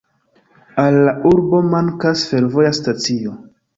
Al 0.83 0.97
la 1.09 1.13
urbo 1.33 1.61
mankas 1.73 2.25
fervoja 2.33 2.73
stacio. 2.79 3.37